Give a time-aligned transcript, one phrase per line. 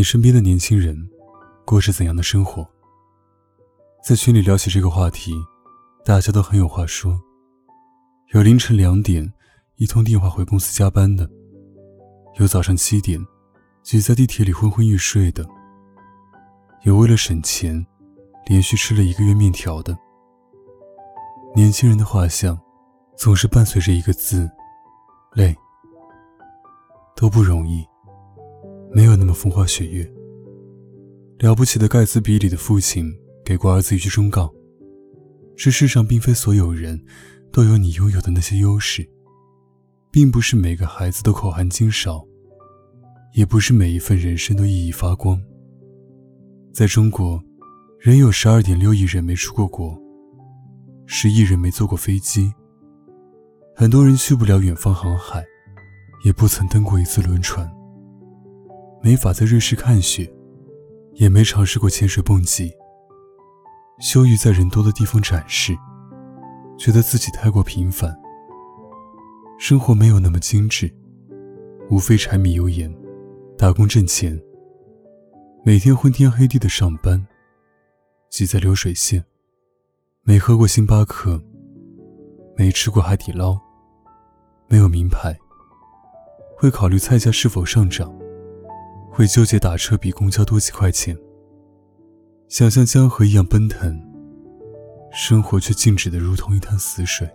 [0.00, 0.96] 你身边的年轻人
[1.66, 2.66] 过着怎样的生活？
[4.02, 5.34] 在群里聊起这个话题，
[6.06, 7.20] 大家都很有话说。
[8.32, 9.30] 有凌晨两点
[9.76, 11.28] 一通电话回公司加班的，
[12.38, 13.20] 有早上七点
[13.82, 15.46] 挤在地铁里昏昏欲睡的。
[16.84, 17.86] 有为了省钱，
[18.46, 19.94] 连续吃了一个月面条的。
[21.54, 22.58] 年轻人的画像，
[23.18, 24.50] 总是伴随着一个字：
[25.34, 25.54] 累。
[27.14, 27.86] 都不容易，
[28.92, 30.10] 没有那么风花雪月。
[31.38, 33.10] 了不起的盖茨比里的父亲
[33.44, 34.52] 给过儿子一句忠告：
[35.56, 37.00] 这世上并非所有人
[37.50, 39.08] 都有你拥有的那些优势，
[40.10, 42.26] 并不是每个孩子都口含金勺，
[43.34, 45.40] 也不是每一份人生都熠熠发光。
[46.72, 47.42] 在中国，
[47.98, 49.98] 仍有十二点六亿人没出过国，
[51.06, 52.52] 十亿人没坐过飞机。
[53.74, 55.42] 很多人去不了远方航海，
[56.22, 57.66] 也不曾登过一次轮船，
[59.02, 60.30] 没法在瑞士看雪，
[61.14, 62.70] 也没尝试过潜水蹦极。
[63.98, 65.76] 羞于在人多的地方展示，
[66.78, 68.14] 觉得自己太过平凡。
[69.58, 70.90] 生活没有那么精致，
[71.90, 72.94] 无非柴米油盐，
[73.56, 74.38] 打工挣钱。
[75.64, 77.26] 每天昏天黑地的上班，
[78.30, 79.24] 挤在流水线，
[80.22, 81.42] 没喝过星巴克，
[82.56, 83.58] 没吃过海底捞，
[84.68, 85.38] 没有名牌，
[86.56, 88.10] 会考虑菜价是否上涨，
[89.10, 91.16] 会纠结打车比公交多几块钱，
[92.48, 94.00] 想像江河一样奔腾，
[95.12, 97.28] 生活却静止的如同一潭死水，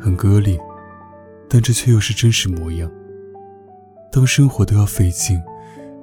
[0.00, 0.58] 很割裂，
[1.48, 2.90] 但这却又是真实模样。
[4.10, 5.40] 当生活都要费劲。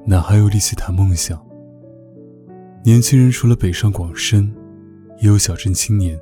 [0.08, 1.44] 哪还有力气谈梦想？
[2.84, 4.54] 年轻人除了北上广深，
[5.20, 6.16] 也有小镇青年，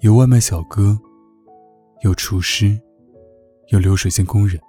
[0.00, 0.98] 有外卖小哥，
[2.02, 2.78] 有厨师，
[3.68, 4.60] 有流水线工人。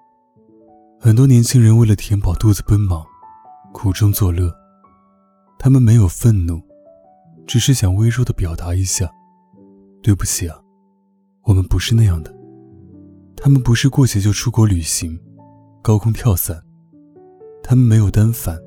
[1.06, 3.06] 很多年轻人为了填饱肚子奔忙，
[3.72, 4.52] 苦中作乐。
[5.60, 6.60] 他们没有愤怒，
[7.46, 9.08] 只是想微弱的表达一下
[10.02, 10.58] ：“对不起啊，
[11.44, 12.36] 我们不是那样的。”
[13.38, 15.16] 他们不是过节就出国旅行，
[15.84, 16.60] 高空跳伞。
[17.62, 18.58] 他们没有单反，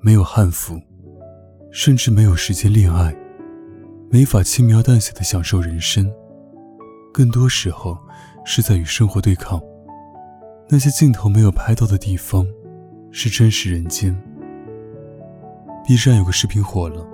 [0.00, 0.80] 没有汉服，
[1.70, 3.14] 甚至没有时间恋爱，
[4.10, 6.10] 没法轻描淡写的享受人生，
[7.12, 7.98] 更多时候
[8.42, 9.60] 是在与生活对抗。
[10.68, 12.46] 那些镜头没有拍到的地方，
[13.10, 14.18] 是真实人间。
[15.86, 17.06] B 站有个视频火了，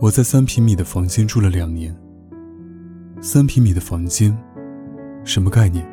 [0.00, 1.94] 我在三平米的房间住了两年。
[3.20, 4.36] 三平米的房间，
[5.24, 5.86] 什么概念？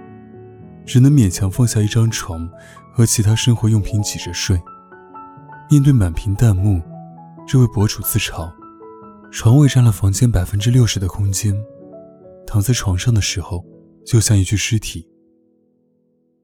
[0.86, 2.50] 只能勉强放下一张床
[2.92, 4.60] 和其他生活用品挤着睡。
[5.70, 6.82] 面对满屏弹幕，
[7.48, 8.52] 这位博主自嘲：
[9.30, 11.56] 床位占了房间百分之六十的空间，
[12.48, 13.64] 躺在床上的时候
[14.06, 15.08] 就像一具尸体。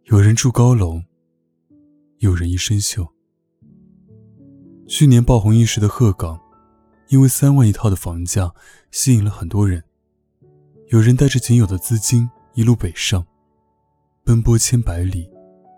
[0.09, 1.01] 有人住高楼，
[2.19, 3.05] 有人一身锈。
[4.87, 6.39] 去年爆红一时的鹤岗，
[7.09, 8.53] 因为三万一套的房价
[8.89, 9.83] 吸引了很多人。
[10.91, 13.25] 有人带着仅有的资金一路北上。
[14.23, 15.29] 奔波千百里，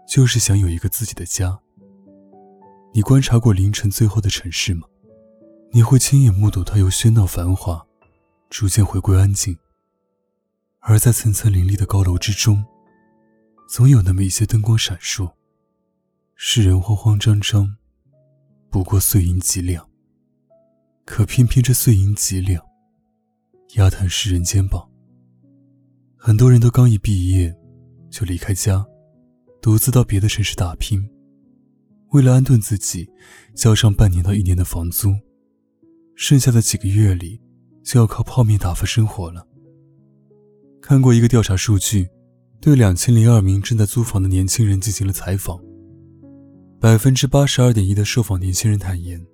[0.08, 1.60] 就是想有一个自己的家。
[2.94, 4.88] 你观察过凌晨最后的城市吗？
[5.72, 7.84] 你会亲眼目睹它由喧闹繁华，
[8.52, 9.58] 逐渐回归安静。
[10.82, 12.64] 而在层层林立的高楼之中，
[13.70, 15.32] 总有那么一些灯光闪烁，
[16.34, 17.76] 世人慌慌张张。
[18.72, 19.88] 不过碎银几两，
[21.06, 22.66] 可偏偏这碎银几两，
[23.76, 24.90] 压弹世人肩膀。
[26.18, 27.56] 很多人都刚一毕业。
[28.10, 28.84] 就离开家，
[29.62, 31.08] 独自到别的城市打拼，
[32.08, 33.08] 为了安顿自己，
[33.54, 35.14] 交上半年到一年的房租，
[36.16, 37.40] 剩下的几个月里，
[37.84, 39.48] 就要靠泡面打发生活了。
[40.82, 42.10] 看过一个调查数据，
[42.62, 45.60] 对两千零二名正在租房的年轻人进行了采访，
[46.80, 49.26] 百分之八十二点一的受访年轻人坦言，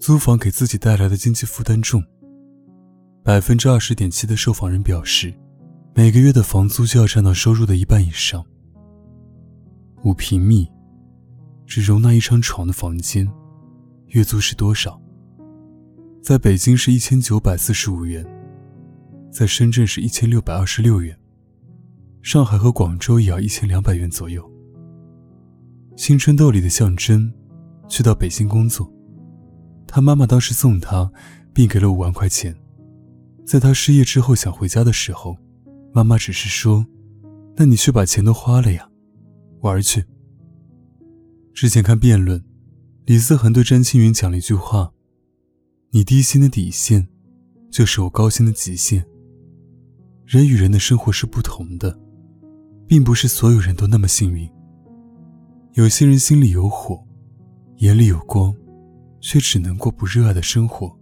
[0.00, 2.02] 租房给自己带来的经济负担重。
[3.22, 5.34] 百分之二十点七的受访人表示。
[5.96, 8.44] 每个月的房租就要占到收入的一半以上。
[10.02, 10.68] 五平米，
[11.66, 13.30] 只容纳一张床的房间，
[14.08, 15.00] 月租是多少？
[16.20, 18.26] 在北京是一千九百四十五元，
[19.30, 21.16] 在深圳是一千六百二十六元，
[22.24, 24.50] 上海和广州也要一千两百元左右。
[25.94, 27.30] 青春痘里的象征，
[27.86, 28.90] 去到北京工作，
[29.86, 31.12] 他妈妈当时送他，
[31.52, 32.56] 并给了五万块钱。
[33.44, 35.36] 在他失业之后想回家的时候，
[35.92, 36.86] 妈妈只是说
[37.56, 38.88] ：“那你去把钱都花了呀，
[39.60, 40.02] 玩去。”
[41.52, 42.42] 之前看辩论，
[43.04, 44.90] 李思恒对詹青云讲了一句话。
[45.90, 47.06] 你低薪的底线，
[47.70, 49.04] 就是我高薪的极限。
[50.24, 52.00] 人与人的生活是不同的，
[52.86, 54.48] 并不是所有人都那么幸运。
[55.72, 57.02] 有些人心里有火，
[57.78, 58.54] 眼里有光，
[59.20, 60.96] 却只能过不热爱的生活。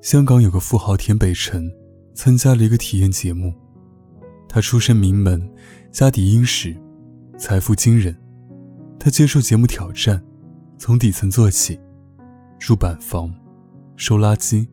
[0.00, 1.70] 香港有个富豪田北辰，
[2.14, 3.52] 参加了一个体验节目。
[4.48, 5.50] 他出身名门，
[5.90, 6.76] 家底殷实，
[7.36, 8.16] 财富惊人。
[8.98, 10.24] 他接受节目挑战，
[10.78, 11.78] 从底层做起，
[12.58, 13.32] 住板房。
[13.96, 14.66] 收垃圾。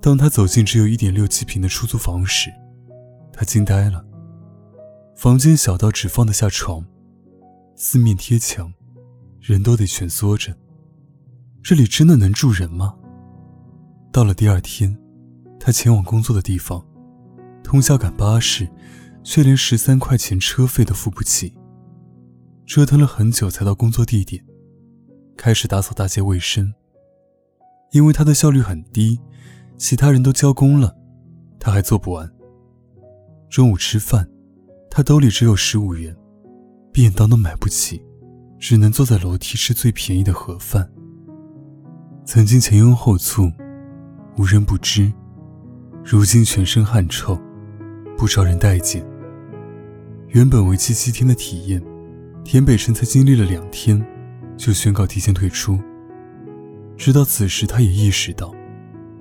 [0.00, 2.50] 当他走进只有一点六七平的出租房时，
[3.32, 4.04] 他惊呆了。
[5.16, 6.84] 房间小到只放得下床，
[7.76, 8.72] 四面贴墙，
[9.40, 10.56] 人都得蜷缩着。
[11.62, 12.94] 这里真的能住人吗？
[14.10, 14.98] 到了第二天，
[15.60, 16.84] 他前往工作的地方，
[17.62, 18.68] 通宵赶巴士，
[19.22, 21.54] 却连十三块钱车费都付不起。
[22.66, 24.44] 折腾了很久才到工作地点，
[25.36, 26.72] 开始打扫大街卫生。
[27.92, 29.20] 因为他的效率很低，
[29.76, 30.96] 其他人都交工了，
[31.60, 32.28] 他还做不完。
[33.50, 34.28] 中午吃饭，
[34.94, 36.14] 他兜里只有十五元，
[36.92, 38.02] 便当都买不起，
[38.58, 40.86] 只能坐在楼梯吃最便宜的盒饭。
[42.26, 43.50] 曾经前拥后簇，
[44.36, 45.10] 无人不知，
[46.04, 47.40] 如今全身汗臭，
[48.18, 49.02] 不招人待见。
[50.28, 51.82] 原本为期七天的体验，
[52.44, 54.04] 田北辰才经历了两天，
[54.58, 55.80] 就宣告提前退出。
[56.98, 58.54] 直到此时，他也意识到，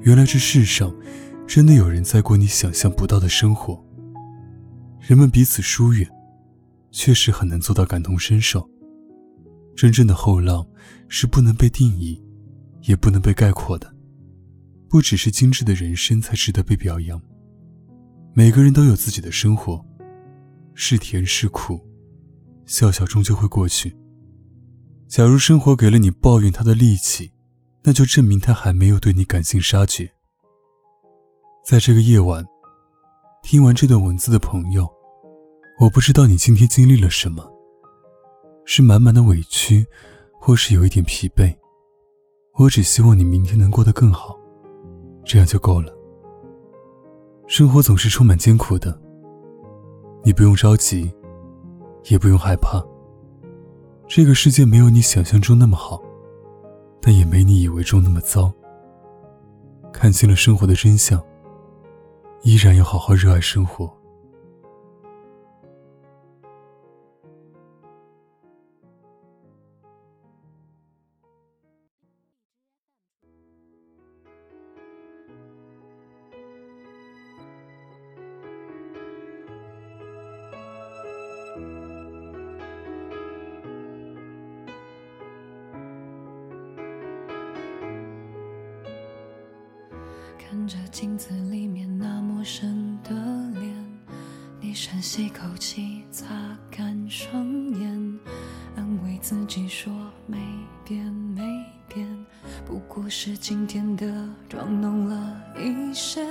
[0.02, 0.94] 原来这世上
[1.48, 3.82] 真的有人在过你想象不到的生活。
[5.02, 6.08] 人们彼此疏远，
[6.92, 8.70] 确实很难做到感同身受。
[9.76, 10.66] 真正的后浪
[11.08, 12.24] 是不能被定义，
[12.84, 13.92] 也不能被概括的。
[14.88, 17.20] 不只是精致的人生才值得被表扬。
[18.34, 19.84] 每个人都有自己的生活，
[20.76, 21.80] 是甜是苦，
[22.68, 23.98] 笑笑终究会过去。
[25.08, 27.32] 假如生活给了你抱怨他的力气，
[27.84, 30.12] 那就证明他还没有对你赶尽杀绝。
[31.66, 32.46] 在这个夜晚，
[33.42, 34.88] 听完这段文字的朋友，
[35.80, 37.44] 我不知道你今天经历了什么，
[38.66, 39.86] 是满满的委屈，
[40.40, 41.54] 或是有一点疲惫。
[42.60, 44.38] 我只希望你明天能过得更好，
[45.26, 45.92] 这样就够了。
[47.48, 48.98] 生活总是充满艰苦的，
[50.24, 51.12] 你不用着急，
[52.06, 52.82] 也不用害怕。
[54.08, 56.02] 这个世界没有你想象中那么好。
[57.04, 58.54] 但也没你以为中那么糟。
[59.92, 61.20] 看清了生活的真相，
[62.44, 64.01] 依然要好好热爱生活。
[90.52, 93.12] 看着镜子里面那陌生的
[93.58, 93.74] 脸，
[94.60, 96.28] 你深吸口气，擦
[96.70, 97.48] 干双
[97.80, 98.20] 眼，
[98.76, 99.94] 安慰自己说
[100.28, 100.38] 没
[100.84, 101.42] 变没
[101.88, 102.06] 变，
[102.66, 106.28] 不过是今天的妆浓了一些。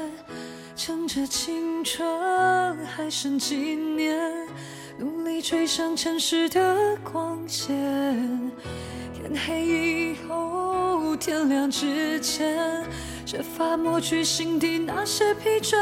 [0.76, 4.47] 趁着青春还剩几年，
[4.99, 7.75] 努力追上城市的光线。
[9.14, 12.85] 天黑以后，天亮之前。
[13.30, 15.76] 设法抹去心底那些疲倦，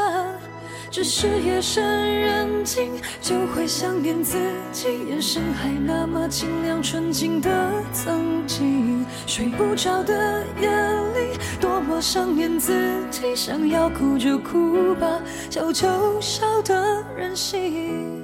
[0.91, 4.37] 只是夜深人静就会想念自
[4.71, 7.49] 己，眼神还那么清亮纯净的
[7.91, 9.03] 曾经。
[9.25, 12.71] 睡不着的夜里，多么想念自
[13.09, 18.18] 己，想要哭就哭吧，笑就笑的任性。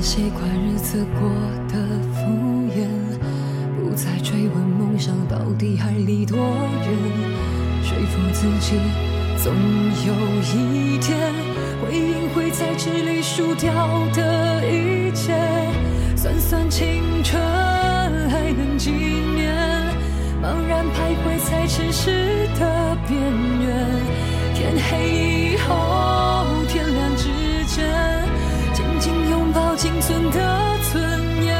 [0.00, 1.28] 习惯日子过
[1.68, 1.76] 得
[2.14, 2.26] 敷
[2.74, 2.88] 衍，
[3.76, 6.88] 不再追问梦想到底还离多远，
[7.82, 8.76] 说服自己
[9.36, 9.52] 总
[10.06, 11.16] 有一天，
[11.82, 13.70] 会赢会在这里输掉
[14.14, 15.34] 的一切。
[16.16, 17.40] 算算青春
[18.30, 19.54] 还能几年，
[20.42, 23.20] 茫然徘徊在城市的边
[23.60, 23.86] 缘，
[24.54, 25.19] 天黑
[30.10, 30.38] 真的
[30.90, 31.56] 尊严。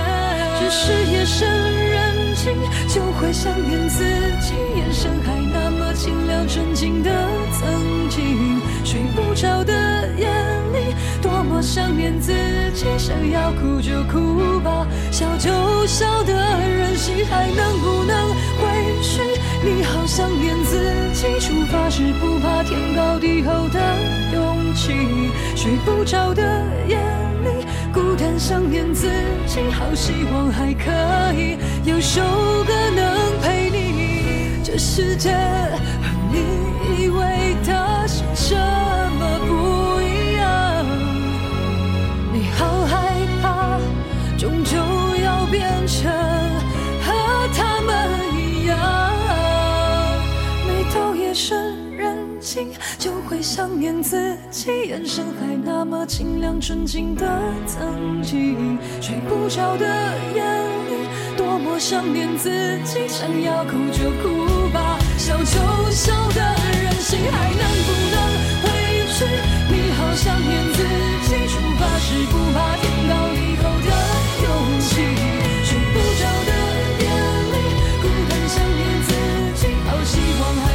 [0.59, 2.53] 只是夜深人静，
[2.89, 4.03] 就会想念自
[4.41, 7.11] 己，眼神还那么清亮纯净的
[7.53, 8.61] 曾经。
[8.85, 9.73] 睡不着的
[10.19, 10.27] 夜
[10.73, 12.33] 里，多么想念自
[12.75, 18.30] 己，想要哭就哭吧，笑就笑的任性，还能不能？
[19.63, 20.79] 你好想念自
[21.13, 23.79] 己，出发时不怕天高地厚的
[24.33, 24.93] 勇气。
[25.55, 26.43] 睡不着的
[26.89, 26.97] 夜
[27.45, 29.07] 里，孤单想念自
[29.47, 30.91] 己，好希望还可
[31.39, 32.23] 以有首
[32.67, 34.63] 歌能陪你。
[34.65, 37.21] 这世界和你以为
[53.43, 57.27] 想念自己，眼神还那么清亮纯净的
[57.67, 58.79] 曾经。
[59.01, 59.87] 睡不着的
[60.35, 60.43] 夜
[60.91, 62.51] 里，多么想念自
[62.85, 66.41] 己，想要哭就哭吧，笑就笑的
[66.83, 68.17] 任性，还能不能
[68.63, 68.69] 回
[69.09, 69.25] 去？
[69.73, 70.83] 你好，想念自
[71.29, 73.91] 己，出发时不怕天高地厚的
[74.45, 74.91] 勇气。
[75.65, 76.51] 睡不着的
[77.01, 77.09] 夜
[77.53, 77.57] 里，
[78.03, 79.09] 孤单想念自
[79.61, 80.70] 己，好希望。